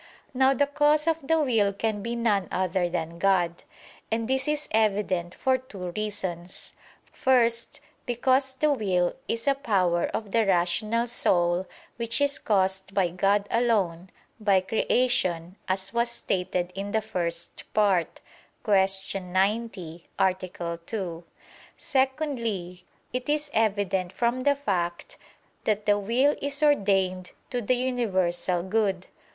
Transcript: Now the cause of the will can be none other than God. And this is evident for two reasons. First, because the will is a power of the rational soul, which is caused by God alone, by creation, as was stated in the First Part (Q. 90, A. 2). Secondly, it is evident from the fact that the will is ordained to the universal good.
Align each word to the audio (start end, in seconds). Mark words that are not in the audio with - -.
Now 0.33 0.55
the 0.55 0.65
cause 0.65 1.05
of 1.05 1.19
the 1.21 1.39
will 1.39 1.71
can 1.73 2.01
be 2.01 2.15
none 2.15 2.47
other 2.51 2.89
than 2.89 3.19
God. 3.19 3.61
And 4.11 4.27
this 4.27 4.47
is 4.47 4.67
evident 4.71 5.35
for 5.35 5.59
two 5.59 5.91
reasons. 5.95 6.73
First, 7.13 7.81
because 8.07 8.55
the 8.55 8.73
will 8.73 9.15
is 9.27 9.47
a 9.47 9.53
power 9.53 10.05
of 10.07 10.31
the 10.31 10.43
rational 10.43 11.05
soul, 11.05 11.67
which 11.97 12.19
is 12.19 12.39
caused 12.39 12.95
by 12.95 13.09
God 13.09 13.47
alone, 13.51 14.09
by 14.39 14.61
creation, 14.61 15.55
as 15.67 15.93
was 15.93 16.09
stated 16.09 16.71
in 16.73 16.93
the 16.93 17.01
First 17.03 17.63
Part 17.75 18.21
(Q. 18.63 19.19
90, 19.21 20.05
A. 20.17 20.33
2). 20.83 21.23
Secondly, 21.77 22.85
it 23.13 23.29
is 23.29 23.51
evident 23.53 24.11
from 24.13 24.39
the 24.39 24.55
fact 24.55 25.17
that 25.65 25.85
the 25.85 25.99
will 25.99 26.35
is 26.41 26.63
ordained 26.63 27.33
to 27.51 27.61
the 27.61 27.75
universal 27.75 28.63
good. 28.63 29.05